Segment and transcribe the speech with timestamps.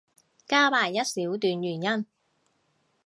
[0.47, 2.07] 加埋一小段原因